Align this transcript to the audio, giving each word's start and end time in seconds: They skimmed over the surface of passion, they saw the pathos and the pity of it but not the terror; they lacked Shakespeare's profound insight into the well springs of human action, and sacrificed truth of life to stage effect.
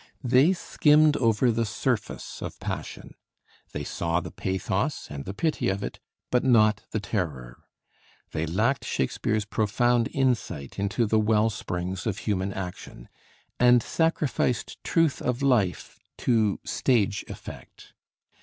They 0.23 0.53
skimmed 0.53 1.15
over 1.17 1.51
the 1.51 1.63
surface 1.63 2.41
of 2.41 2.59
passion, 2.59 3.13
they 3.71 3.83
saw 3.83 4.19
the 4.19 4.31
pathos 4.31 5.05
and 5.11 5.25
the 5.25 5.33
pity 5.35 5.69
of 5.69 5.83
it 5.83 5.99
but 6.31 6.43
not 6.43 6.81
the 6.89 6.99
terror; 6.99 7.65
they 8.31 8.47
lacked 8.47 8.83
Shakespeare's 8.83 9.45
profound 9.45 10.09
insight 10.11 10.79
into 10.79 11.05
the 11.05 11.19
well 11.19 11.51
springs 11.51 12.07
of 12.07 12.17
human 12.17 12.51
action, 12.51 13.09
and 13.59 13.83
sacrificed 13.83 14.83
truth 14.83 15.21
of 15.21 15.43
life 15.43 15.99
to 16.17 16.59
stage 16.65 17.23
effect. 17.27 17.93